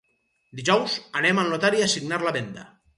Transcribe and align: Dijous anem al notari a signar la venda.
Dijous 0.59 0.95
anem 1.21 1.43
al 1.43 1.55
notari 1.55 1.85
a 1.85 1.93
signar 1.97 2.23
la 2.29 2.37
venda. 2.43 2.71